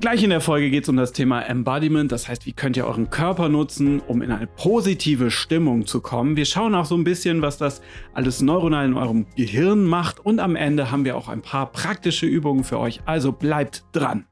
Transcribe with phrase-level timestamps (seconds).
[0.00, 2.86] Gleich in der Folge geht es um das Thema Embodiment, das heißt, wie könnt ihr
[2.86, 6.36] euren Körper nutzen, um in eine positive Stimmung zu kommen.
[6.36, 7.82] Wir schauen auch so ein bisschen, was das
[8.14, 12.26] alles neuronal in eurem Gehirn macht und am Ende haben wir auch ein paar praktische
[12.26, 14.24] Übungen für euch, also bleibt dran.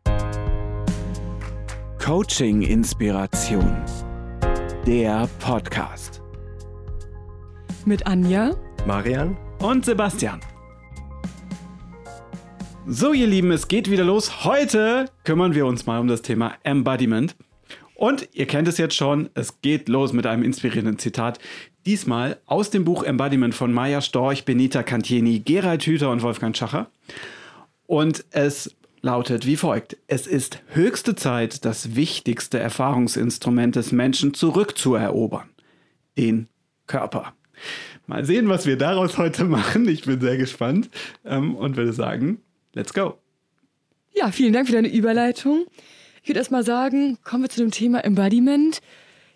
[1.98, 3.76] Coaching Inspiration.
[4.86, 6.22] Der Podcast.
[7.84, 8.52] Mit Anja,
[8.86, 10.38] Marian und Sebastian.
[12.88, 14.44] So, ihr Lieben, es geht wieder los.
[14.44, 17.34] Heute kümmern wir uns mal um das Thema Embodiment.
[17.96, 21.40] Und ihr kennt es jetzt schon, es geht los mit einem inspirierenden Zitat.
[21.84, 26.88] Diesmal aus dem Buch Embodiment von Maya Storch, Benita Cantieni, Gerald Hüther und Wolfgang Schacher.
[27.86, 29.96] Und es lautet wie folgt.
[30.06, 35.48] Es ist höchste Zeit, das wichtigste Erfahrungsinstrument des Menschen zurückzuerobern.
[36.16, 36.46] Den
[36.86, 37.34] Körper.
[38.06, 39.88] Mal sehen, was wir daraus heute machen.
[39.88, 40.88] Ich bin sehr gespannt
[41.24, 42.42] ähm, und würde sagen,
[42.76, 43.18] Let's go.
[44.14, 45.64] Ja, vielen Dank für deine Überleitung.
[46.22, 48.82] Ich würde erst mal sagen, kommen wir zu dem Thema Embodiment.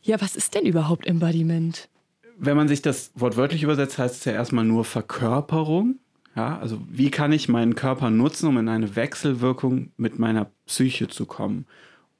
[0.02, 1.88] Ja, was ist denn überhaupt Embodiment?
[2.36, 6.00] Wenn man sich das wortwörtlich übersetzt, heißt es ja erstmal nur Verkörperung.
[6.36, 11.08] Ja, also wie kann ich meinen Körper nutzen, um in eine Wechselwirkung mit meiner Psyche
[11.08, 11.66] zu kommen?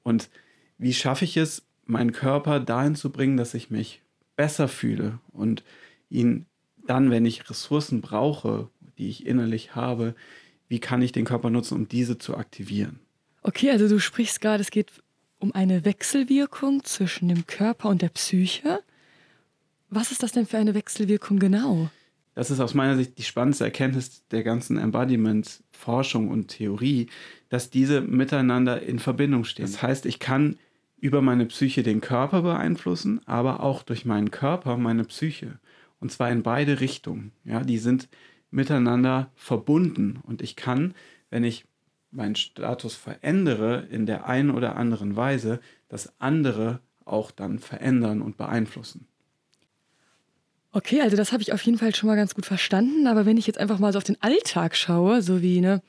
[0.01, 0.31] Und
[0.79, 4.01] wie schaffe ich es, meinen Körper dahin zu bringen, dass ich mich
[4.35, 5.63] besser fühle und
[6.09, 6.47] ihn
[6.87, 10.15] dann, wenn ich Ressourcen brauche, die ich innerlich habe,
[10.71, 13.01] wie kann ich den Körper nutzen, um diese zu aktivieren.
[13.41, 14.89] Okay, also du sprichst gerade, es geht
[15.37, 18.79] um eine Wechselwirkung zwischen dem Körper und der Psyche.
[19.89, 21.89] Was ist das denn für eine Wechselwirkung genau?
[22.35, 27.07] Das ist aus meiner Sicht die spannendste Erkenntnis der ganzen Embodiment-Forschung und Theorie,
[27.49, 29.65] dass diese miteinander in Verbindung stehen.
[29.65, 30.55] Das heißt, ich kann
[30.95, 35.59] über meine Psyche den Körper beeinflussen, aber auch durch meinen Körper meine Psyche.
[35.99, 37.33] Und zwar in beide Richtungen.
[37.43, 38.07] Ja, die sind
[38.51, 40.93] miteinander verbunden und ich kann,
[41.29, 41.65] wenn ich
[42.11, 48.37] meinen Status verändere in der einen oder anderen Weise, das andere auch dann verändern und
[48.37, 49.07] beeinflussen.
[50.73, 53.35] Okay, also das habe ich auf jeden Fall schon mal ganz gut verstanden, aber wenn
[53.37, 55.81] ich jetzt einfach mal so auf den Alltag schaue, so wie ne,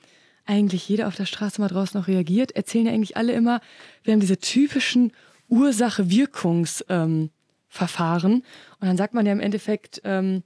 [0.45, 3.61] eigentlich jeder auf der Straße mal draußen noch reagiert, erzählen ja eigentlich alle immer,
[4.03, 5.13] wir haben diese typischen
[5.47, 8.31] Ursache-Wirkungs-Verfahren.
[8.31, 8.43] Ähm,
[8.79, 10.43] und dann sagt man ja im Endeffekt, ähm,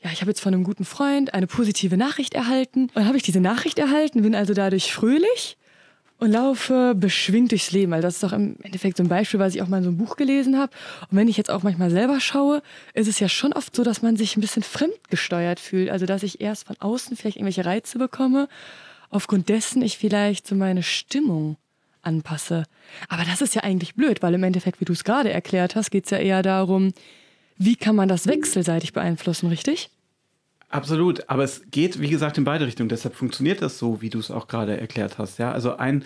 [0.00, 2.82] ja, ich habe jetzt von einem guten Freund eine positive Nachricht erhalten.
[2.82, 5.56] Und dann habe ich diese Nachricht erhalten, bin also dadurch fröhlich
[6.18, 7.92] und laufe beschwingt durchs Leben.
[7.92, 9.90] Also das ist doch im Endeffekt so ein Beispiel, was ich auch mal in so
[9.90, 10.72] einem Buch gelesen habe.
[11.10, 12.62] Und wenn ich jetzt auch manchmal selber schaue,
[12.94, 15.90] ist es ja schon oft so, dass man sich ein bisschen fremdgesteuert fühlt.
[15.90, 18.48] Also dass ich erst von außen vielleicht irgendwelche Reize bekomme,
[19.10, 21.56] aufgrund dessen ich vielleicht so meine Stimmung
[22.02, 22.64] anpasse.
[23.08, 25.90] Aber das ist ja eigentlich blöd, weil im Endeffekt, wie du es gerade erklärt hast,
[25.90, 26.92] geht es ja eher darum,
[27.58, 29.90] wie kann man das wechselseitig beeinflussen, richtig?
[30.70, 32.88] Absolut, aber es geht, wie gesagt, in beide Richtungen.
[32.88, 35.38] Deshalb funktioniert das so, wie du es auch gerade erklärt hast.
[35.38, 36.04] Ja, also ein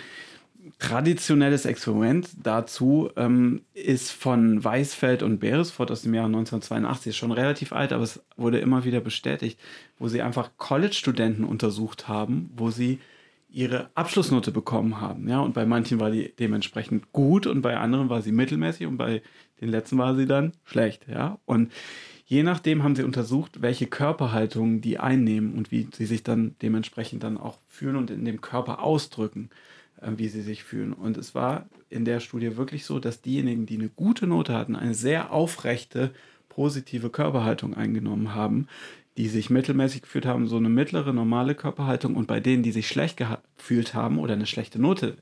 [0.79, 7.33] traditionelles Experiment dazu ähm, ist von Weisfeld und Beresford aus dem Jahr 1982, ist schon
[7.33, 9.59] relativ alt, aber es wurde immer wieder bestätigt,
[9.99, 13.01] wo sie einfach College-Studenten untersucht haben, wo sie
[13.53, 15.29] ihre Abschlussnote bekommen haben.
[15.29, 18.97] Ja, und bei manchen war die dementsprechend gut und bei anderen war sie mittelmäßig und
[18.97, 19.23] bei
[19.61, 21.07] den letzten war sie dann schlecht.
[21.09, 21.71] Ja, und
[22.25, 27.23] je nachdem haben sie untersucht, welche Körperhaltung die einnehmen und wie sie sich dann dementsprechend
[27.23, 29.51] dann auch fühlen und in dem Körper ausdrücken,
[30.01, 30.95] äh, wie sie sich fühlen.
[30.95, 34.77] Und es war in der Studie wirklich so, dass diejenigen, die eine gute Note hatten,
[34.77, 36.13] eine sehr aufrechte,
[36.49, 38.67] positive Körperhaltung eingenommen haben,
[39.17, 42.89] die sich mittelmäßig gefühlt haben, so eine mittlere, normale Körperhaltung und bei denen, die sich
[42.89, 45.17] schlecht gefühlt haben oder eine schlechte Note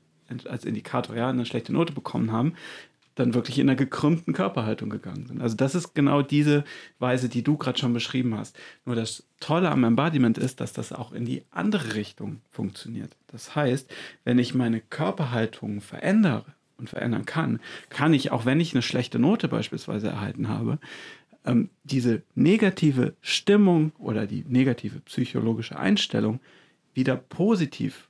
[0.47, 2.53] als Indikator, ja, eine schlechte Note bekommen haben,
[3.15, 5.41] dann wirklich in einer gekrümmten Körperhaltung gegangen sind.
[5.41, 6.63] Also das ist genau diese
[6.99, 8.57] Weise, die du gerade schon beschrieben hast.
[8.85, 13.15] Nur das Tolle am Embodiment ist, dass das auch in die andere Richtung funktioniert.
[13.27, 13.91] Das heißt,
[14.23, 16.45] wenn ich meine Körperhaltung verändere
[16.77, 17.59] und verändern kann,
[17.89, 20.79] kann ich, auch wenn ich eine schlechte Note beispielsweise erhalten habe,
[21.45, 26.39] ähm, diese negative Stimmung oder die negative psychologische Einstellung
[26.93, 28.09] wieder positiv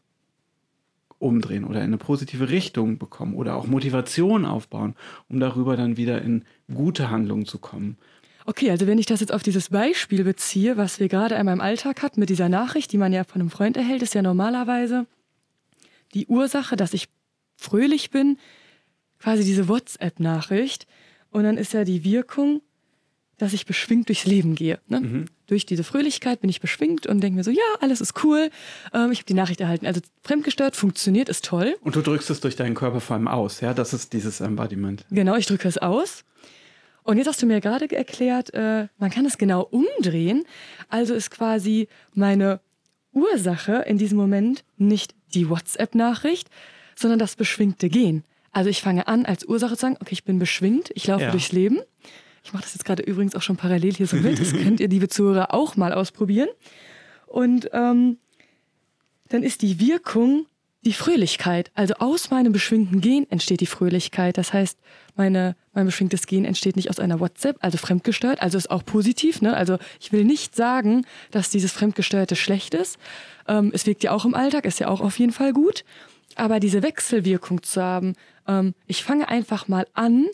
[1.20, 4.96] umdrehen oder in eine positive Richtung bekommen oder auch Motivation aufbauen,
[5.30, 7.98] um darüber dann wieder in gute Handlungen zu kommen.
[8.46, 11.62] Okay, also wenn ich das jetzt auf dieses Beispiel beziehe, was wir gerade einmal im
[11.62, 15.06] Alltag hatten mit dieser Nachricht, die man ja von einem Freund erhält, ist ja normalerweise
[16.16, 17.08] die Ursache, dass ich
[17.56, 18.38] fröhlich bin,
[19.20, 20.88] quasi diese WhatsApp-Nachricht.
[21.30, 22.62] Und dann ist ja die Wirkung,
[23.42, 24.80] dass ich beschwingt durchs Leben gehe.
[24.88, 25.02] Ne?
[25.02, 25.26] Mhm.
[25.48, 28.52] Durch diese Fröhlichkeit bin ich beschwingt und denke mir so, ja, alles ist cool.
[28.94, 29.88] Ähm, ich habe die Nachricht erhalten.
[29.88, 31.76] Also fremdgesteuert funktioniert, ist toll.
[31.82, 33.74] Und du drückst es durch deinen Körper vor allem aus, ja?
[33.74, 35.06] Das ist dieses Embodiment.
[35.10, 36.24] Genau, ich drücke es aus.
[37.04, 40.44] Und jetzt hast du mir gerade erklärt, äh, man kann es genau umdrehen.
[40.88, 42.60] Also ist quasi meine
[43.12, 46.48] Ursache in diesem Moment nicht die WhatsApp-Nachricht,
[46.96, 48.24] sondern das beschwingte Gehen.
[48.52, 51.32] Also ich fange an, als Ursache zu sagen, okay, ich bin beschwingt, ich laufe ja.
[51.32, 51.80] durchs Leben.
[52.44, 54.40] Ich mache das jetzt gerade übrigens auch schon parallel hier so mit.
[54.40, 56.50] Das könnt ihr, liebe Zuhörer, auch mal ausprobieren.
[57.28, 58.18] Und ähm,
[59.30, 60.46] dann ist die Wirkung
[60.84, 61.72] die Fröhlichkeit.
[61.76, 64.38] Also aus meinem beschwingten Gen entsteht die Fröhlichkeit.
[64.38, 64.80] Das heißt,
[65.16, 69.42] meine, mein beschwingtes Gen entsteht nicht aus einer WhatsApp, also fremdgesteuert, also ist auch positiv.
[69.42, 69.56] Ne?
[69.56, 72.98] Also ich will nicht sagen, dass dieses Fremdgesteuerte schlecht ist.
[73.48, 75.86] Ähm, es wirkt ja auch im Alltag, ist ja auch auf jeden Fall gut.
[76.36, 78.14] Aber diese Wechselwirkung zu haben,
[78.48, 80.28] ähm, ich fange einfach mal an,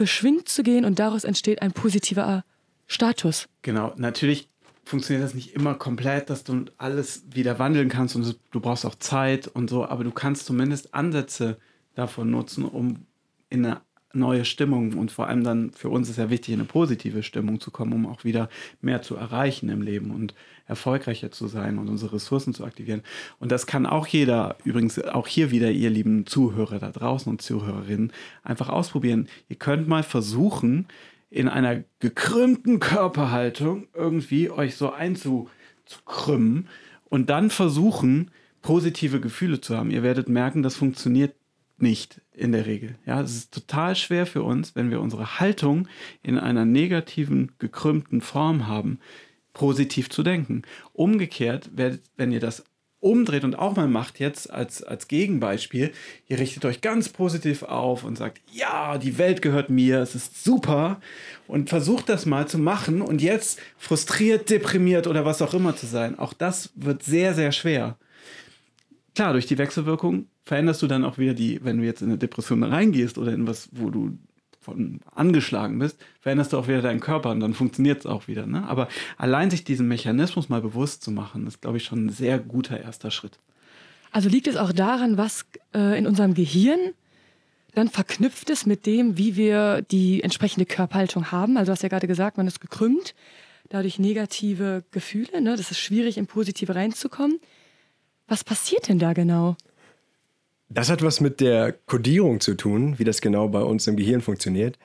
[0.00, 2.42] beschwingt zu gehen und daraus entsteht ein positiver
[2.86, 3.50] Status.
[3.60, 4.48] Genau, natürlich
[4.82, 8.94] funktioniert das nicht immer komplett, dass du alles wieder wandeln kannst und du brauchst auch
[8.94, 11.58] Zeit und so, aber du kannst zumindest Ansätze
[11.94, 13.04] davon nutzen, um
[13.50, 13.82] in eine
[14.12, 17.60] neue Stimmung und vor allem dann für uns ist ja wichtig, in eine positive Stimmung
[17.60, 18.48] zu kommen, um auch wieder
[18.80, 20.34] mehr zu erreichen im Leben und
[20.66, 23.02] erfolgreicher zu sein und unsere Ressourcen zu aktivieren.
[23.38, 27.42] Und das kann auch jeder, übrigens auch hier wieder, ihr lieben Zuhörer da draußen und
[27.42, 28.12] Zuhörerinnen,
[28.42, 29.28] einfach ausprobieren.
[29.48, 30.86] Ihr könnt mal versuchen,
[31.30, 36.68] in einer gekrümmten Körperhaltung irgendwie euch so einzukrümmen
[37.08, 38.30] und dann versuchen,
[38.62, 39.90] positive Gefühle zu haben.
[39.90, 41.34] Ihr werdet merken, das funktioniert
[41.82, 42.96] nicht in der Regel.
[43.06, 45.88] Ja, es ist total schwer für uns, wenn wir unsere Haltung
[46.22, 48.98] in einer negativen, gekrümmten Form haben,
[49.52, 50.62] positiv zu denken.
[50.92, 52.64] Umgekehrt, wenn ihr das
[53.00, 55.90] umdreht und auch mal macht jetzt als, als Gegenbeispiel,
[56.28, 60.44] ihr richtet euch ganz positiv auf und sagt, ja, die Welt gehört mir, es ist
[60.44, 61.00] super
[61.46, 65.86] und versucht das mal zu machen und jetzt frustriert, deprimiert oder was auch immer zu
[65.86, 66.18] sein.
[66.18, 67.96] Auch das wird sehr, sehr schwer.
[69.20, 72.16] Klar, durch die Wechselwirkung veränderst du dann auch wieder die, wenn du jetzt in eine
[72.16, 74.16] Depression reingehst oder in was, wo du
[74.62, 78.46] von angeschlagen bist, veränderst du auch wieder deinen Körper und dann funktioniert es auch wieder.
[78.46, 78.66] Ne?
[78.66, 78.88] Aber
[79.18, 82.80] allein sich diesen Mechanismus mal bewusst zu machen, ist, glaube ich, schon ein sehr guter
[82.80, 83.38] erster Schritt.
[84.10, 85.44] Also liegt es auch daran, was
[85.74, 86.80] äh, in unserem Gehirn
[87.74, 91.58] dann verknüpft ist mit dem, wie wir die entsprechende Körperhaltung haben.
[91.58, 93.14] Also du hast ja gerade gesagt, man ist gekrümmt,
[93.68, 95.42] dadurch negative Gefühle.
[95.42, 95.58] Ne?
[95.58, 97.38] Das ist schwierig, in positive reinzukommen.
[98.30, 99.56] Was passiert denn da genau?
[100.68, 104.20] Das hat was mit der Kodierung zu tun, wie das genau bei uns im Gehirn
[104.20, 104.78] funktioniert.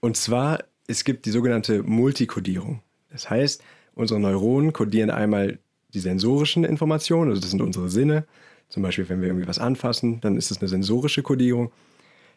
[0.00, 2.82] Und zwar, es gibt die sogenannte Multikodierung.
[3.10, 3.64] Das heißt,
[3.94, 5.58] unsere Neuronen kodieren einmal
[5.94, 8.26] die sensorischen Informationen, also das sind unsere Sinne.
[8.68, 11.72] Zum Beispiel, wenn wir irgendwie was anfassen, dann ist es eine sensorische Kodierung.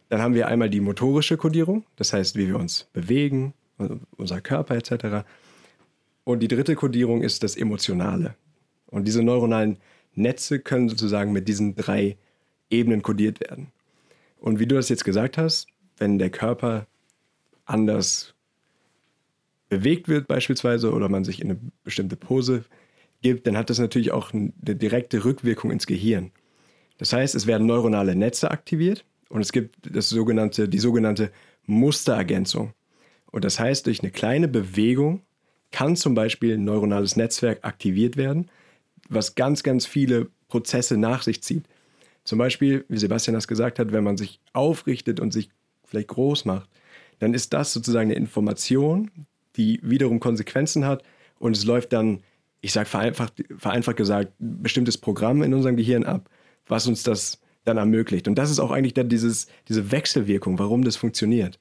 [0.08, 3.54] Dann haben wir einmal die motorische Kodierung, das heißt, wie wir uns bewegen,
[4.16, 5.28] unser Körper etc.
[6.24, 8.36] Und die dritte Kodierung ist das Emotionale.
[8.88, 9.78] Und diese neuronalen
[10.16, 12.18] Netze können sozusagen mit diesen drei
[12.70, 13.72] Ebenen kodiert werden.
[14.40, 15.68] Und wie du das jetzt gesagt hast,
[15.98, 16.88] wenn der Körper
[17.66, 18.34] anders
[19.70, 22.66] bewegt wird beispielsweise oder man sich in eine bestimmte Pose
[23.22, 26.32] gibt, dann hat das natürlich auch eine direkte Rückwirkung ins Gehirn.
[26.98, 31.32] Das heißt, es werden neuronale Netze aktiviert und es gibt das sogenannte, die sogenannte
[31.66, 32.74] Musterergänzung.
[33.32, 35.22] Und das heißt, durch eine kleine Bewegung
[35.72, 38.50] kann zum Beispiel ein neuronales Netzwerk aktiviert werden,
[39.10, 41.66] was ganz, ganz viele Prozesse nach sich zieht.
[42.24, 45.50] Zum Beispiel, wie Sebastian das gesagt hat, wenn man sich aufrichtet und sich
[45.86, 46.70] vielleicht groß macht,
[47.20, 49.12] dann ist das sozusagen eine Information,
[49.56, 51.04] die wiederum Konsequenzen hat
[51.40, 52.22] und es läuft dann,
[52.62, 56.30] ich sage vereinfacht, vereinfacht gesagt, ein bestimmtes Programm in unserem Gehirn ab,
[56.68, 58.28] was uns das dann ermöglicht.
[58.28, 61.60] Und das ist auch eigentlich dann dieses, diese Wechselwirkung, warum das funktioniert.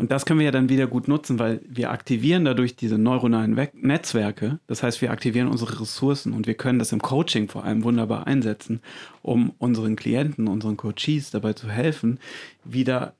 [0.00, 3.58] Und das können wir ja dann wieder gut nutzen, weil wir aktivieren dadurch diese neuronalen
[3.58, 4.58] We Netzwerke.
[4.66, 8.26] Das heißt, wir aktivieren unsere Ressourcen und wir können das im Coaching vor allem wunderbar
[8.26, 8.80] einsetzen,
[9.20, 12.18] um unseren Klienten, unseren Coaches dabei zu helfen,
[12.64, 13.12] wieder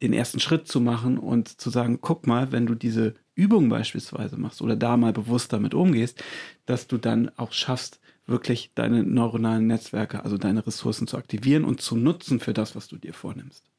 [0.00, 4.36] den ersten Schritt zu machen und zu sagen, guck mal, wenn du diese Übung beispielsweise
[4.36, 6.22] machst oder da mal bewusst damit umgehst,
[6.66, 7.98] dass du dann auch schaffst,
[8.28, 12.86] wirklich deine neuronalen Netzwerke, also deine Ressourcen zu aktivieren und zu nutzen für das, was
[12.86, 13.71] du dir vornimmst.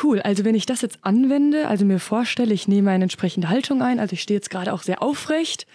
[0.00, 3.82] Cool, also wenn ich das jetzt anwende, also mir vorstelle, ich nehme eine entsprechende Haltung
[3.82, 5.66] ein, also ich stehe jetzt gerade auch sehr aufrecht,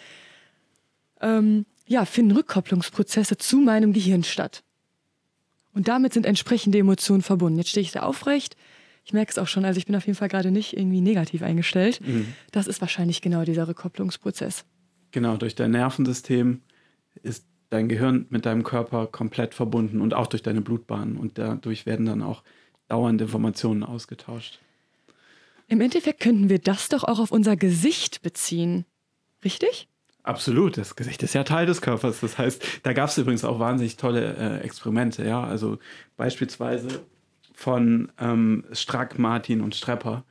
[1.22, 4.64] ähm, ja, finden Rückkopplungsprozesse zu meinem Gehirn statt.
[5.74, 7.60] Und damit sind entsprechende Emotionen verbunden.
[7.60, 8.58] Jetzt stehe ich sehr aufrecht.
[9.06, 11.44] Ich merke es auch schon, also ich bin auf jeden Fall gerade nicht irgendwie negativ
[11.44, 12.02] eingestellt.
[12.06, 12.34] Mhm.
[12.52, 14.66] Das ist wahrscheinlich genau dieser Rückkopplungsprozess.
[15.12, 16.62] Genau, durch dein Nervensystem
[17.24, 21.16] ist dein Gehirn mit deinem Körper komplett verbunden und auch durch deine Blutbahnen.
[21.16, 22.44] Und dadurch werden dann auch
[22.88, 24.60] dauernd Informationen ausgetauscht.
[25.68, 28.86] Im Endeffekt könnten wir das doch auch auf unser Gesicht beziehen.
[29.44, 29.88] Richtig?
[30.24, 32.20] Absolut, das Gesicht ist ja Teil des Körpers.
[32.20, 35.44] Das heißt, da gab es übrigens auch wahnsinnig tolle äh, Experimente, ja.
[35.44, 35.80] Also
[36.18, 37.06] beispielsweise
[37.54, 40.26] von ähm, Strack, Martin und Strepper,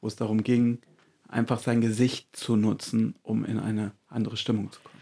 [0.00, 0.78] wo es darum ging,
[1.28, 4.92] einfach sein Gesicht zu nutzen, um in eine andere Stimmung zu kommen.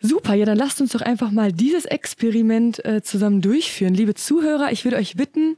[0.00, 3.94] Super, ja, dann lasst uns doch einfach mal dieses Experiment äh, zusammen durchführen.
[3.94, 5.56] Liebe Zuhörer, ich würde euch bitten,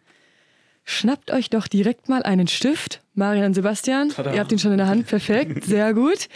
[0.84, 3.00] schnappt euch doch direkt mal einen Stift.
[3.14, 4.34] Marian und Sebastian, Tada.
[4.34, 6.28] ihr habt ihn schon in der Hand, perfekt, sehr gut.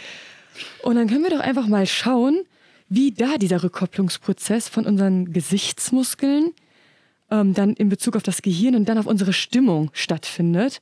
[0.83, 2.43] Und dann können wir doch einfach mal schauen,
[2.89, 6.53] wie da dieser Rückkopplungsprozess von unseren Gesichtsmuskeln
[7.29, 10.81] ähm, dann in Bezug auf das Gehirn und dann auf unsere Stimmung stattfindet.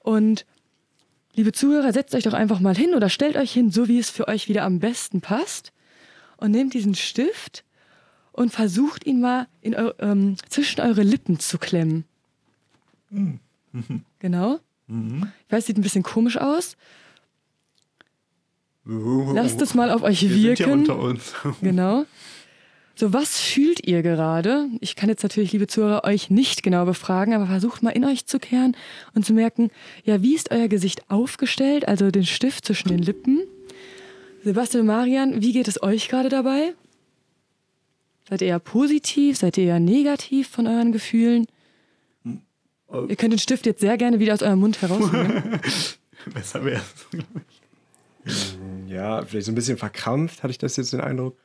[0.00, 0.44] Und
[1.34, 4.10] liebe Zuhörer, setzt euch doch einfach mal hin oder stellt euch hin, so wie es
[4.10, 5.72] für euch wieder am besten passt
[6.36, 7.64] und nehmt diesen Stift
[8.32, 12.04] und versucht ihn mal in ähm, zwischen eure Lippen zu klemmen.
[14.20, 14.58] Genau.
[14.88, 16.76] Ich weiß, sieht ein bisschen komisch aus.
[18.84, 20.80] Lasst es mal auf euch Wir sind ja wirken.
[20.80, 21.34] unter uns.
[21.60, 22.04] Genau.
[22.98, 24.68] So, was fühlt ihr gerade?
[24.80, 28.24] Ich kann jetzt natürlich, liebe Zuhörer, euch nicht genau befragen, aber versucht mal in euch
[28.26, 28.74] zu kehren
[29.14, 29.70] und zu merken,
[30.04, 33.40] ja, wie ist euer Gesicht aufgestellt, also den Stift zwischen den Lippen.
[34.44, 36.72] Sebastian und Marian, wie geht es euch gerade dabei?
[38.30, 39.36] Seid ihr eher positiv?
[39.36, 41.46] Seid ihr eher negativ von euren Gefühlen?
[42.92, 45.60] Ihr könnt den Stift jetzt sehr gerne wieder aus eurem Mund herausnehmen.
[46.34, 46.82] Besser wäre
[48.24, 48.56] es.
[48.86, 51.36] Ja, vielleicht so ein bisschen verkrampft, hatte ich das jetzt den Eindruck.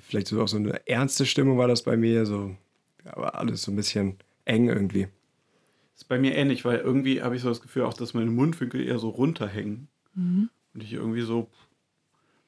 [0.00, 2.54] Vielleicht so auch so eine ernste Stimmung war das bei mir, so,
[3.04, 5.08] aber alles so ein bisschen eng irgendwie.
[5.96, 8.86] Ist bei mir ähnlich, weil irgendwie habe ich so das Gefühl auch, dass meine Mundwinkel
[8.86, 9.88] eher so runterhängen.
[10.74, 11.48] Und ich irgendwie so,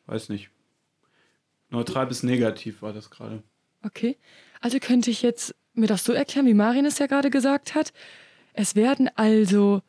[0.07, 0.51] weiß nicht,
[1.71, 3.43] neutral bis negativ war das gerade.
[3.83, 4.17] Okay.
[4.61, 7.93] Also könnte ich jetzt mir das so erklären, wie Marin es ja gerade gesagt hat.
[8.53, 9.83] Es werden also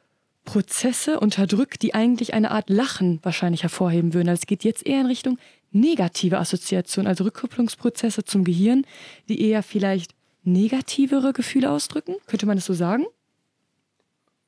[0.45, 4.29] Prozesse unterdrückt, die eigentlich eine Art Lachen wahrscheinlich hervorheben würden.
[4.29, 5.37] Also es geht jetzt eher in Richtung
[5.71, 8.85] negative Assoziation, also Rückkopplungsprozesse zum Gehirn,
[9.29, 12.15] die eher vielleicht negativere Gefühle ausdrücken.
[12.27, 13.05] Könnte man das so sagen?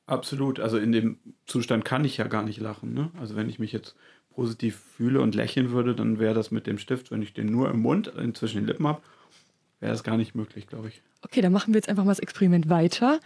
[0.06, 0.60] Absolut.
[0.60, 2.92] Also in dem Zustand kann ich ja gar nicht lachen.
[2.92, 3.10] Ne?
[3.18, 3.94] Also wenn ich mich jetzt
[4.34, 7.70] positiv fühle und lächeln würde, dann wäre das mit dem Stift, wenn ich den nur
[7.70, 9.00] im Mund zwischen den Lippen habe,
[9.84, 11.02] wäre das gar nicht möglich, glaube ich.
[11.22, 13.20] Okay, dann machen wir jetzt einfach mal das Experiment weiter.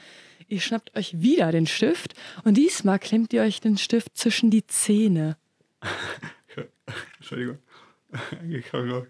[0.49, 4.67] Ihr schnappt euch wieder den Stift und diesmal klemmt ihr euch den Stift zwischen die
[4.67, 5.37] Zähne.
[7.19, 7.59] Entschuldigung.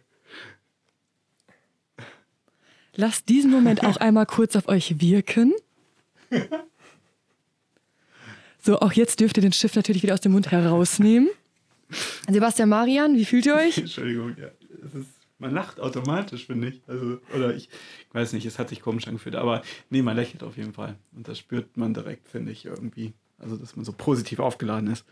[2.95, 5.55] Lasst diesen Moment auch einmal kurz auf euch wirken.
[8.61, 11.31] So, auch jetzt dürft ihr den Stift natürlich wieder aus dem Mund herausnehmen.
[12.29, 13.79] Sebastian Marian, wie fühlt ihr euch?
[13.79, 14.49] Entschuldigung, ja.
[14.85, 16.83] Es ist, man lacht automatisch, finde ich.
[16.87, 17.69] Also, oder ich,
[18.09, 20.97] ich weiß nicht, es hat sich komisch angefühlt, aber nee, man lächelt auf jeden Fall.
[21.15, 23.13] Und das spürt man direkt, finde ich, irgendwie.
[23.39, 25.05] Also, dass man so positiv aufgeladen ist.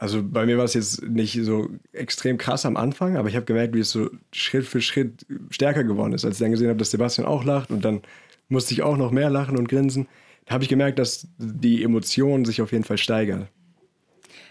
[0.00, 3.44] Also bei mir war es jetzt nicht so extrem krass am Anfang, aber ich habe
[3.44, 6.24] gemerkt, wie es so Schritt für Schritt stärker geworden ist.
[6.24, 8.00] Als ich dann gesehen habe, dass Sebastian auch lacht und dann
[8.48, 10.08] musste ich auch noch mehr lachen und grinsen,
[10.46, 13.48] da habe ich gemerkt, dass die Emotionen sich auf jeden Fall steigern.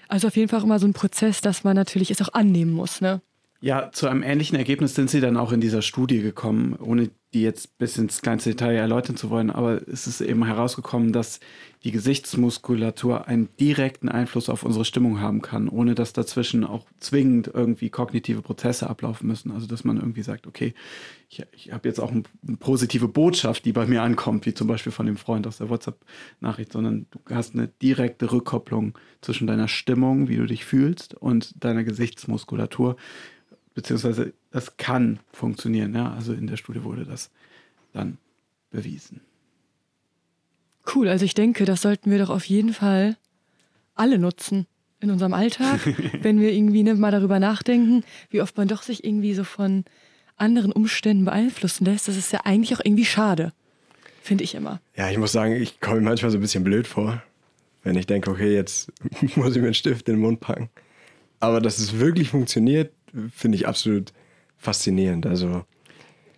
[0.08, 2.72] Also auf jeden Fall auch immer so ein Prozess, dass man natürlich es auch annehmen
[2.72, 3.20] muss, ne?
[3.62, 7.42] Ja, zu einem ähnlichen Ergebnis sind sie dann auch in dieser Studie gekommen, ohne die
[7.42, 9.50] jetzt bis ins kleinste Detail erläutern zu wollen.
[9.50, 11.42] Aber es ist eben herausgekommen, dass
[11.84, 17.52] die Gesichtsmuskulatur einen direkten Einfluss auf unsere Stimmung haben kann, ohne dass dazwischen auch zwingend
[17.54, 19.52] irgendwie kognitive Prozesse ablaufen müssen.
[19.52, 20.74] Also dass man irgendwie sagt, okay,
[21.30, 24.68] ich, ich habe jetzt auch ein- eine positive Botschaft, die bei mir ankommt, wie zum
[24.68, 29.68] Beispiel von dem Freund aus der WhatsApp-Nachricht, sondern du hast eine direkte Rückkopplung zwischen deiner
[29.68, 32.96] Stimmung, wie du dich fühlst, und deiner Gesichtsmuskulatur
[33.74, 35.94] beziehungsweise das kann funktionieren.
[35.94, 36.14] Ja?
[36.14, 37.30] Also in der Studie wurde das
[37.94, 38.18] dann
[38.72, 39.22] bewiesen.
[40.94, 43.18] Cool, also ich denke, das sollten wir doch auf jeden Fall
[43.96, 44.66] alle nutzen
[45.02, 45.80] in unserem Alltag,
[46.22, 49.86] wenn wir irgendwie ne, mal darüber nachdenken, wie oft man doch sich irgendwie so von
[50.36, 52.08] anderen Umständen beeinflussen lässt.
[52.08, 53.54] Das ist ja eigentlich auch irgendwie schade,
[54.22, 54.82] finde ich immer.
[54.96, 57.22] Ja, ich muss sagen, ich komme mir manchmal so ein bisschen blöd vor,
[57.84, 58.92] wenn ich denke, okay, jetzt
[59.36, 60.70] muss ich mir einen Stift in den Mund packen.
[61.40, 62.92] Aber dass es wirklich funktioniert,
[63.34, 64.14] finde ich absolut
[64.58, 65.26] faszinierend.
[65.26, 65.66] Also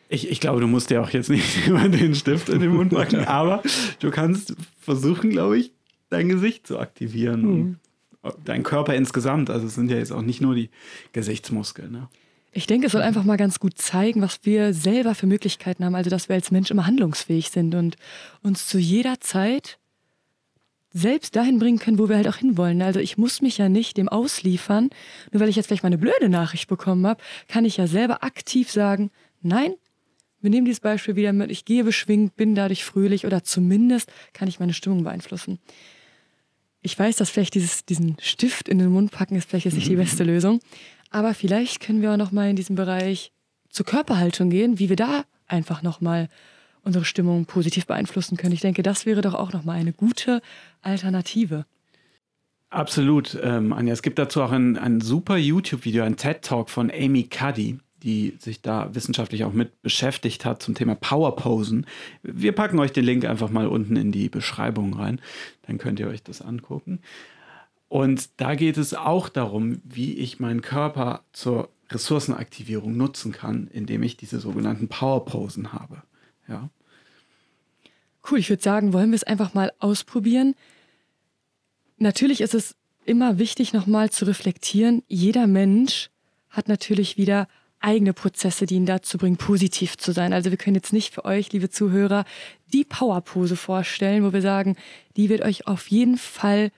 [0.09, 2.93] Ich, ich glaube, du musst dir auch jetzt nicht immer den Stift in den Mund
[2.93, 3.63] packen, aber
[3.99, 5.71] du kannst versuchen, glaube ich,
[6.09, 7.45] dein Gesicht zu aktivieren.
[7.45, 7.79] Und
[8.45, 9.49] dein Körper insgesamt.
[9.49, 10.69] Also es sind ja jetzt auch nicht nur die
[11.13, 11.91] Gesichtsmuskeln.
[11.91, 12.07] Ne?
[12.51, 15.95] Ich denke, es soll einfach mal ganz gut zeigen, was wir selber für Möglichkeiten haben.
[15.95, 17.95] Also, dass wir als Mensch immer handlungsfähig sind und
[18.43, 19.79] uns zu jeder Zeit
[20.93, 22.81] selbst dahin bringen können, wo wir halt auch hinwollen.
[22.81, 24.89] Also ich muss mich ja nicht dem ausliefern.
[25.31, 28.23] Nur weil ich jetzt vielleicht mal eine blöde Nachricht bekommen habe, kann ich ja selber
[28.23, 29.73] aktiv sagen, nein,
[30.41, 34.47] wir nehmen dieses Beispiel wieder mit, ich gehe beschwingt, bin dadurch fröhlich oder zumindest kann
[34.47, 35.59] ich meine Stimmung beeinflussen.
[36.81, 39.89] Ich weiß, dass vielleicht dieses, diesen Stift in den Mund packen ist vielleicht jetzt nicht
[39.89, 40.59] die beste Lösung,
[41.11, 43.31] aber vielleicht können wir auch noch mal in diesem Bereich
[43.69, 46.27] zur Körperhaltung gehen, wie wir da einfach noch mal
[46.83, 48.53] unsere Stimmung positiv beeinflussen können.
[48.53, 50.41] Ich denke, das wäre doch auch noch mal eine gute
[50.81, 51.65] Alternative.
[52.69, 53.93] Absolut, ähm, Anja.
[53.93, 58.61] Es gibt dazu auch ein, ein super YouTube-Video, ein TED-Talk von Amy Cuddy, die sich
[58.61, 61.85] da wissenschaftlich auch mit beschäftigt hat zum Thema Powerposen.
[62.23, 65.19] Wir packen euch den Link einfach mal unten in die Beschreibung rein.
[65.67, 66.99] Dann könnt ihr euch das angucken.
[67.89, 74.01] Und da geht es auch darum, wie ich meinen Körper zur Ressourcenaktivierung nutzen kann, indem
[74.03, 76.01] ich diese sogenannten Powerposen habe.
[76.51, 76.69] Ja.
[78.29, 80.53] Cool, ich würde sagen, wollen wir es einfach mal ausprobieren.
[81.97, 85.01] Natürlich ist es immer wichtig, nochmal zu reflektieren.
[85.07, 86.09] Jeder Mensch
[86.49, 87.47] hat natürlich wieder
[87.79, 90.33] eigene Prozesse, die ihn dazu bringen, positiv zu sein.
[90.33, 92.25] Also wir können jetzt nicht für euch, liebe Zuhörer,
[92.73, 94.75] die Powerpose vorstellen, wo wir sagen,
[95.15, 96.71] die wird euch auf jeden Fall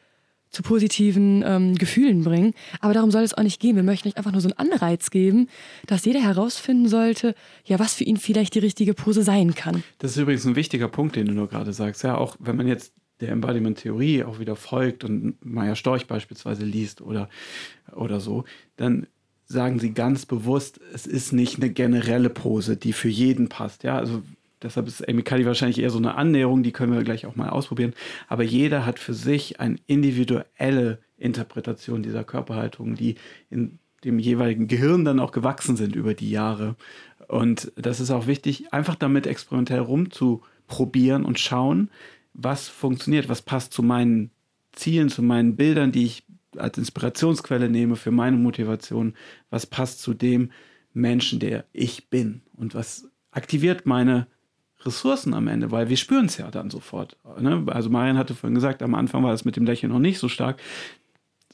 [0.54, 2.54] zu positiven ähm, Gefühlen bringen.
[2.80, 3.76] Aber darum soll es auch nicht gehen.
[3.76, 5.50] Wir möchten euch einfach nur so einen Anreiz geben,
[5.88, 9.84] dass jeder herausfinden sollte, ja, was für ihn vielleicht die richtige Pose sein kann.
[9.98, 12.04] Das ist übrigens ein wichtiger Punkt, den du nur gerade sagst.
[12.04, 17.02] Ja, auch wenn man jetzt der Embodiment-Theorie auch wieder folgt und Maya Storch beispielsweise liest
[17.02, 17.30] oder,
[17.96, 18.44] oder so,
[18.76, 19.08] dann
[19.46, 23.84] sagen sie ganz bewusst, es ist nicht eine generelle Pose, die für jeden passt.
[23.84, 24.24] Ja, also
[24.64, 27.50] deshalb ist Amy Cuddy wahrscheinlich eher so eine Annäherung, die können wir gleich auch mal
[27.50, 27.94] ausprobieren.
[28.28, 33.16] Aber jeder hat für sich eine individuelle Interpretation dieser Körperhaltung, die
[33.50, 36.76] in dem jeweiligen Gehirn dann auch gewachsen sind über die Jahre.
[37.28, 41.90] Und das ist auch wichtig, einfach damit experimentell rumzuprobieren und schauen,
[42.34, 44.32] was funktioniert, was passt zu meinen
[44.74, 46.24] Zielen, zu meinen Bildern, die ich
[46.58, 49.14] als Inspirationsquelle nehme für meine Motivation,
[49.50, 50.52] was passt zu dem
[50.94, 54.28] Menschen, der ich bin und was aktiviert meine
[54.86, 57.18] Ressourcen am Ende, weil wir spüren es ja dann sofort.
[57.40, 57.64] Ne?
[57.68, 60.30] Also Marian hatte vorhin gesagt, am Anfang war das mit dem Lächeln noch nicht so
[60.30, 60.62] stark.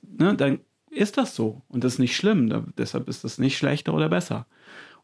[0.02, 0.36] Ne?
[0.36, 0.60] Dann
[0.90, 2.50] ist das so und das ist nicht schlimm.
[2.50, 4.46] Da, deshalb ist das nicht schlechter oder besser.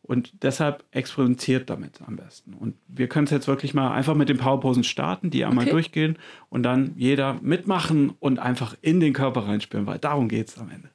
[0.02, 2.54] Und deshalb experimentiert damit am besten.
[2.54, 5.72] Und wir können es jetzt wirklich mal einfach mit den Powerposen starten, die einmal okay.
[5.72, 10.60] durchgehen und dann jeder mitmachen und einfach in den Körper reinspüren, weil darum geht es
[10.60, 10.90] am Ende.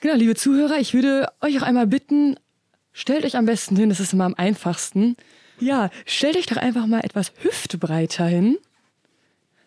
[0.00, 2.36] Genau, liebe Zuhörer, ich würde euch auch einmal bitten,
[2.92, 5.16] stellt euch am besten hin, das ist immer am einfachsten.
[5.60, 8.58] Ja, stellt euch doch einfach mal etwas hüftbreiter hin,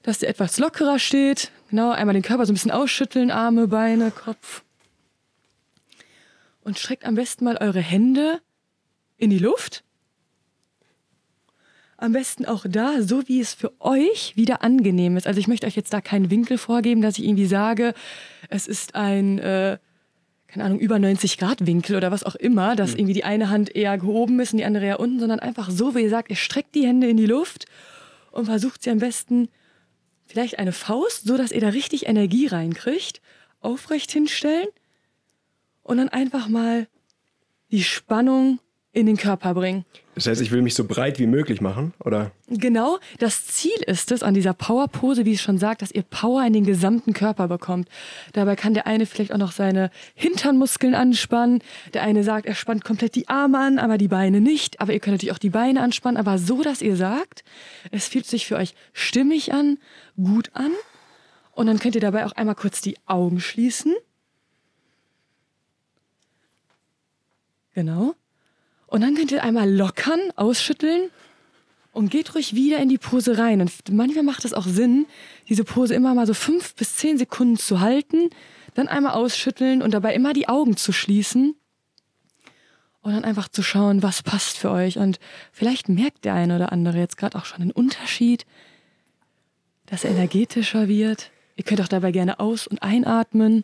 [0.02, 1.52] dass ihr etwas lockerer steht.
[1.70, 4.64] Genau, einmal den Körper so ein bisschen ausschütteln, Arme, Beine, Kopf
[6.64, 8.42] und streckt am besten mal eure Hände
[9.18, 9.84] in die Luft.
[11.98, 15.28] Am besten auch da, so wie es für euch wieder angenehm ist.
[15.28, 17.94] Also ich möchte euch jetzt da keinen Winkel vorgeben, dass ich irgendwie sage,
[18.50, 19.78] es ist ein, äh,
[20.54, 23.00] keine Ahnung, über 90 Grad Winkel oder was auch immer, dass mhm.
[23.00, 25.96] irgendwie die eine Hand eher gehoben ist und die andere eher unten, sondern einfach so,
[25.96, 27.66] wie ihr sagt, ihr streckt die Hände in die Luft
[28.32, 29.50] und versucht sie am besten
[30.28, 33.20] vielleicht eine Faust, so dass ihr da richtig Energie reinkriegt,
[33.62, 34.68] aufrecht hinstellen
[35.82, 36.88] und dann einfach mal
[37.72, 38.60] die Spannung
[38.94, 39.86] in den Körper bringen.
[40.14, 42.32] Das heißt, ich will mich so breit wie möglich machen, oder?
[42.48, 46.46] Genau, das Ziel ist es an dieser Power-Pose, wie es schon sagt, dass ihr Power
[46.46, 47.90] in den gesamten Körper bekommt.
[48.34, 51.64] Dabei kann der eine vielleicht auch noch seine Hinternmuskeln anspannen.
[51.96, 54.80] Der eine sagt, er spannt komplett die Arme an, aber die Beine nicht.
[54.80, 57.44] Aber ihr könnt natürlich auch die Beine anspannen, aber so, dass ihr sagt,
[57.90, 59.80] es fühlt sich für euch stimmig an,
[60.16, 60.72] gut an.
[61.54, 63.96] Und dann könnt ihr dabei auch einmal kurz die Augen schließen.
[67.74, 68.14] Genau.
[68.94, 71.10] Und dann könnt ihr einmal lockern, ausschütteln
[71.94, 73.60] und geht ruhig wieder in die Pose rein.
[73.60, 75.08] Und manchmal macht es auch Sinn,
[75.50, 78.30] diese Pose immer mal so fünf bis zehn Sekunden zu halten,
[78.76, 81.56] dann einmal ausschütteln und dabei immer die Augen zu schließen
[83.02, 85.00] und dann einfach zu schauen, was passt für euch.
[85.00, 85.20] Und
[85.52, 88.46] vielleicht merkt der eine oder andere jetzt gerade auch schon einen Unterschied,
[89.88, 91.32] dass er energetischer wird.
[91.56, 93.64] Ihr könnt auch dabei gerne aus- und einatmen.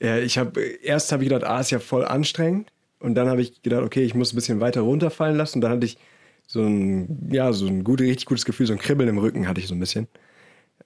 [0.00, 2.72] Ja, ich habe erst habe ich gedacht, ah, ist ja voll anstrengend.
[3.00, 5.58] Und dann habe ich gedacht, okay, ich muss ein bisschen weiter runterfallen lassen.
[5.58, 5.98] Und dann hatte ich
[6.46, 9.60] so ein, ja, so ein gut, richtig gutes Gefühl, so ein Kribbeln im Rücken hatte
[9.60, 10.08] ich so ein bisschen.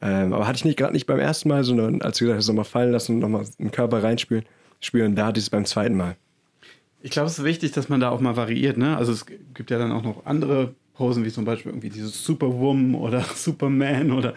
[0.00, 2.48] Ähm, aber hatte ich nicht gerade nicht beim ersten Mal, sondern als du gesagt hast,
[2.48, 4.44] nochmal fallen lassen und nochmal den Körper reinspüren,
[4.80, 6.16] spüren, da hatte ich es beim zweiten Mal.
[7.02, 8.76] Ich glaube, es ist wichtig, dass man da auch mal variiert.
[8.76, 8.96] Ne?
[8.96, 12.94] Also es gibt ja dann auch noch andere Posen, wie zum Beispiel irgendwie dieses Superwoman
[12.94, 14.34] oder Superman oder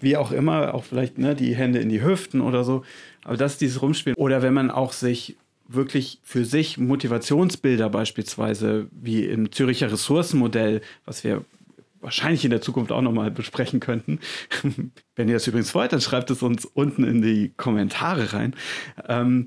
[0.00, 2.84] wie auch immer, auch vielleicht ne, die Hände in die Hüften oder so.
[3.24, 4.16] Aber das ist dieses Rumspielen.
[4.16, 11.24] Oder wenn man auch sich wirklich für sich Motivationsbilder beispielsweise, wie im Züricher Ressourcenmodell, was
[11.24, 11.44] wir
[12.00, 14.20] wahrscheinlich in der Zukunft auch nochmal besprechen könnten.
[15.16, 18.54] Wenn ihr das übrigens wollt, dann schreibt es uns unten in die Kommentare rein.
[19.08, 19.46] Ähm,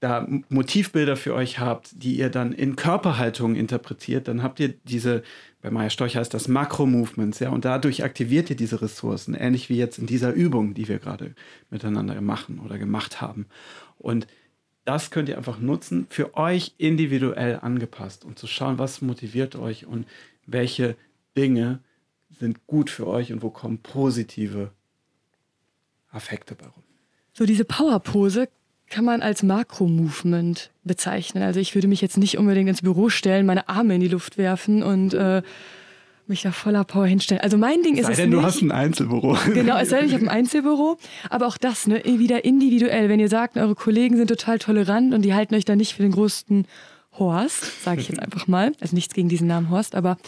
[0.00, 5.22] da Motivbilder für euch habt, die ihr dann in Körperhaltung interpretiert, dann habt ihr diese,
[5.60, 9.76] bei Maya Storch heißt das Makro-Movements, ja, und dadurch aktiviert ihr diese Ressourcen, ähnlich wie
[9.76, 11.34] jetzt in dieser Übung, die wir gerade
[11.70, 13.46] miteinander machen oder gemacht haben.
[13.98, 14.28] Und
[14.88, 19.84] das könnt ihr einfach nutzen, für euch individuell angepasst und zu schauen, was motiviert euch
[19.84, 20.06] und
[20.46, 20.96] welche
[21.36, 21.80] Dinge
[22.40, 24.70] sind gut für euch und wo kommen positive
[26.10, 26.82] Affekte bei rum.
[27.34, 28.48] So diese Powerpose
[28.88, 31.42] kann man als Makro-Movement bezeichnen.
[31.42, 34.38] Also ich würde mich jetzt nicht unbedingt ins Büro stellen, meine Arme in die Luft
[34.38, 35.42] werfen und äh,
[36.28, 37.42] mich da voller Power hinstellen.
[37.42, 38.38] Also mein Ding ist sei es denn, nicht.
[38.38, 39.36] du hast ein Einzelbüro.
[39.54, 40.98] Genau, es sei denn, ich habe ein Einzelbüro.
[41.30, 43.08] Aber auch das, ne, wieder individuell.
[43.08, 46.02] Wenn ihr sagt, eure Kollegen sind total tolerant und die halten euch da nicht für
[46.02, 46.66] den größten
[47.18, 48.72] Horst, sage ich jetzt einfach mal.
[48.80, 50.18] Also nichts gegen diesen Namen Horst, aber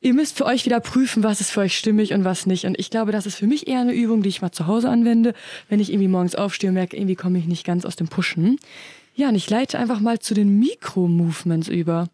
[0.00, 2.64] ihr müsst für euch wieder prüfen, was ist für euch stimmig und was nicht.
[2.64, 4.88] Und ich glaube, das ist für mich eher eine Übung, die ich mal zu Hause
[4.88, 5.34] anwende,
[5.68, 8.58] wenn ich irgendwie morgens aufstehe und merke, irgendwie komme ich nicht ganz aus dem Pushen.
[9.14, 12.08] Ja, und ich leite einfach mal zu den Mikro-Movements über.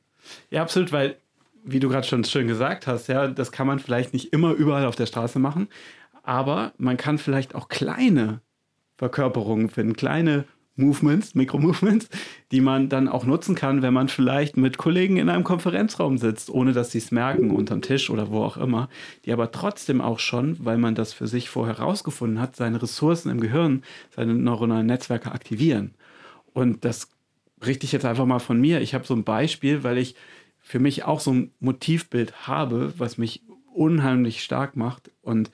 [0.50, 1.16] Ja, absolut, weil,
[1.64, 4.86] wie du gerade schon schön gesagt hast, ja, das kann man vielleicht nicht immer überall
[4.86, 5.68] auf der Straße machen,
[6.22, 8.40] aber man kann vielleicht auch kleine
[8.96, 10.44] Verkörperungen finden, kleine
[10.76, 12.08] Movements, Mikro-Movements,
[12.50, 16.50] die man dann auch nutzen kann, wenn man vielleicht mit Kollegen in einem Konferenzraum sitzt,
[16.50, 18.88] ohne dass sie es merken, unterm Tisch oder wo auch immer,
[19.24, 23.30] die aber trotzdem auch schon, weil man das für sich vorher herausgefunden hat, seine Ressourcen
[23.30, 25.94] im Gehirn, seine neuronalen Netzwerke aktivieren.
[26.52, 27.08] Und das
[27.64, 28.80] richte ich jetzt einfach mal von mir.
[28.80, 30.16] Ich habe so ein Beispiel, weil ich
[30.64, 35.10] für mich auch so ein Motivbild habe, was mich unheimlich stark macht.
[35.20, 35.50] Und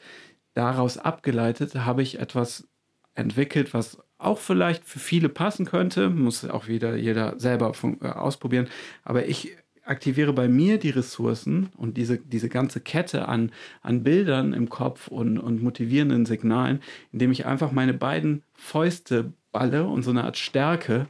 [0.54, 2.68] daraus abgeleitet habe ich etwas
[3.14, 8.68] entwickelt, was auch vielleicht für viele passen könnte, muss auch wieder jeder selber äh, ausprobieren.
[9.02, 13.50] Aber ich aktiviere bei mir die Ressourcen und diese, diese ganze Kette an,
[13.82, 19.86] an Bildern im Kopf und, und motivierenden Signalen, indem ich einfach meine beiden Fäuste balle
[19.86, 21.08] und so eine Art Stärke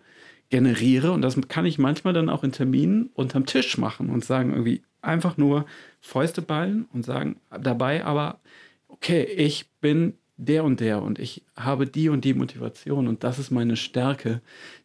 [0.51, 1.13] generiere.
[1.13, 4.83] Und das kann ich manchmal dann auch in Terminen unterm Tisch machen und sagen irgendwie
[5.01, 5.65] einfach nur
[6.01, 8.41] Fäuste ballen und sagen dabei aber,
[8.89, 13.39] okay, ich bin der und der und ich habe die und die Motivation und das
[13.39, 14.41] ist meine Stärke,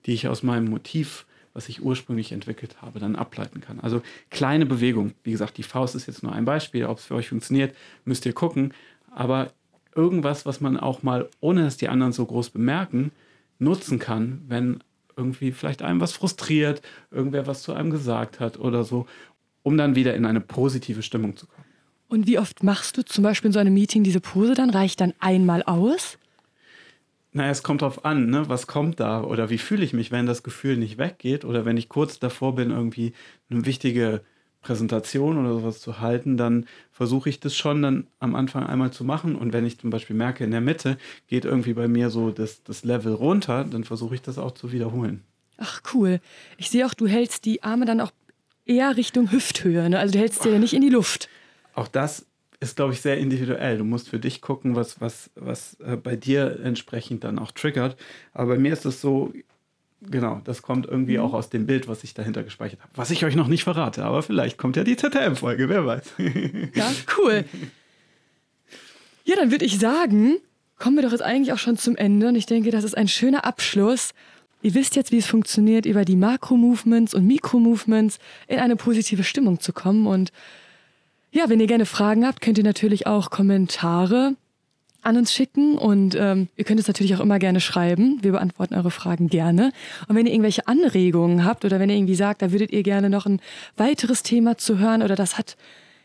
[0.06, 3.80] die ich aus meinem Motiv, was ich ursprünglich entwickelt habe, dann ableiten kann.
[3.80, 5.14] Also kleine Bewegung.
[5.24, 6.86] Wie gesagt, die Faust ist jetzt nur ein Beispiel.
[6.86, 7.74] Ob es für euch funktioniert,
[8.04, 8.74] müsst ihr gucken.
[9.10, 9.54] Aber
[9.96, 13.12] irgendwas, was man auch mal, ohne dass die anderen so groß bemerken,
[13.58, 14.84] nutzen kann, wenn
[15.18, 19.06] irgendwie vielleicht einem was frustriert, irgendwer was zu einem gesagt hat oder so,
[19.64, 21.66] um dann wieder in eine positive Stimmung zu kommen.
[22.08, 24.70] Und wie oft machst du zum Beispiel in so einem Meeting diese Pose dann?
[24.70, 26.18] Reicht dann einmal aus?
[27.32, 28.48] Naja, es kommt drauf an, ne?
[28.48, 31.76] was kommt da oder wie fühle ich mich, wenn das Gefühl nicht weggeht oder wenn
[31.76, 33.12] ich kurz davor bin, irgendwie
[33.50, 34.22] eine wichtige
[34.66, 39.04] Präsentation oder sowas zu halten, dann versuche ich das schon dann am Anfang einmal zu
[39.04, 39.36] machen.
[39.36, 40.98] Und wenn ich zum Beispiel merke, in der Mitte
[41.28, 44.72] geht irgendwie bei mir so das, das Level runter, dann versuche ich das auch zu
[44.72, 45.24] wiederholen.
[45.58, 46.20] Ach cool.
[46.58, 48.12] Ich sehe auch, du hältst die Arme dann auch
[48.66, 49.90] eher Richtung Hüfthöhe.
[49.90, 50.00] Ne?
[50.00, 51.30] Also du hältst sie ja nicht in die Luft
[51.76, 52.26] auch das
[52.62, 53.78] ist, glaube ich, sehr individuell.
[53.78, 57.98] Du musst für dich gucken, was, was, was äh, bei dir entsprechend dann auch triggert.
[58.34, 59.34] Aber bei mir ist es so,
[60.02, 61.24] genau, das kommt irgendwie mhm.
[61.24, 62.92] auch aus dem Bild, was ich dahinter gespeichert habe.
[62.96, 66.14] Was ich euch noch nicht verrate, aber vielleicht kommt ja die ZTM-Folge, wer weiß.
[66.74, 67.46] ja, cool.
[69.26, 70.38] Ja, dann würde ich sagen,
[70.78, 72.28] kommen wir doch jetzt eigentlich auch schon zum Ende.
[72.28, 74.12] Und ich denke, das ist ein schöner Abschluss.
[74.62, 79.60] Ihr wisst jetzt, wie es funktioniert, über die Makro-Movements und Mikro-Movements in eine positive Stimmung
[79.60, 80.08] zu kommen.
[80.08, 80.32] Und
[81.32, 84.36] ja, wenn ihr gerne Fragen habt, könnt ihr natürlich auch Kommentare
[85.06, 88.20] an uns schicken und ähm, ihr könnt es natürlich auch immer gerne schreiben.
[88.22, 89.72] Wir beantworten eure Fragen gerne.
[90.08, 93.10] Und wenn ihr irgendwelche Anregungen habt oder wenn ihr irgendwie sagt, da würdet ihr gerne
[93.10, 93.40] noch ein
[93.78, 95.58] weiteres Thema zu hören oder das hat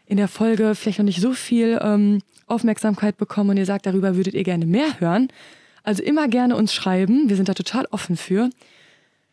[0.06, 4.16] in der Folge vielleicht noch nicht so viel ähm, Aufmerksamkeit bekommen und ihr sagt, darüber
[4.16, 5.28] würdet ihr gerne mehr hören,
[5.82, 7.28] also immer gerne uns schreiben.
[7.28, 8.50] Wir sind da total offen für.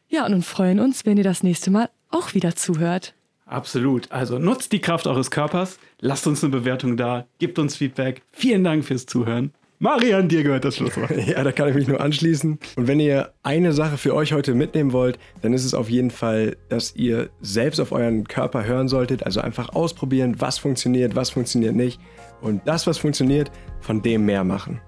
[0.07, 3.13] Ja, und freuen uns, wenn ihr das nächste Mal auch wieder zuhört.
[3.47, 4.11] Absolut.
[4.11, 8.21] Also nutzt die Kraft eures Körpers, lasst uns eine Bewertung da, gebt uns Feedback.
[8.31, 9.51] Vielen Dank fürs Zuhören.
[9.79, 11.11] Marian, dir gehört das Schlusswort.
[11.27, 12.57] Ja, da kann ich mich nur anschließen.
[12.75, 16.09] Und wenn ihr eine Sache für euch heute mitnehmen wollt, dann ist es auf jeden
[16.09, 19.23] Fall, dass ihr selbst auf euren Körper hören solltet.
[19.23, 21.99] Also einfach ausprobieren, was funktioniert, was funktioniert nicht.
[22.41, 24.81] Und das, was funktioniert, von dem mehr machen.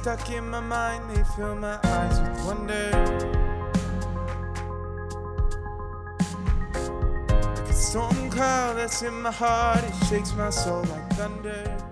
[0.00, 3.09] Stuck in my mind, they fill my eyes with wonder.
[7.80, 11.89] Storm cloud that's in my heart, it shakes my soul like thunder.